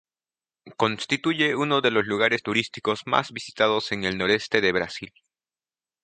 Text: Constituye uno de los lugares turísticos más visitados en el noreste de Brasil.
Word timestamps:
Constituye 0.77 1.53
uno 1.55 1.79
de 1.79 1.91
los 1.91 2.07
lugares 2.07 2.41
turísticos 2.41 3.01
más 3.05 3.31
visitados 3.31 3.91
en 3.91 4.03
el 4.03 4.17
noreste 4.17 4.59
de 4.59 4.71
Brasil. 4.71 5.13